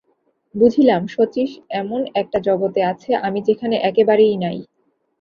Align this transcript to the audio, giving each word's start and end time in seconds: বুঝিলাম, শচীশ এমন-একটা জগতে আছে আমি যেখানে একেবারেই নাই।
বুঝিলাম, 0.55 1.01
শচীশ 1.07 1.51
এমন-একটা 1.73 2.37
জগতে 2.47 2.81
আছে 2.91 3.11
আমি 3.27 3.39
যেখানে 3.47 3.75
একেবারেই 3.89 4.35
নাই। 4.37 4.57